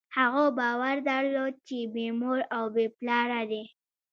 [0.17, 3.63] هغه باور درلود، چې بېمور او بېپلاره دی.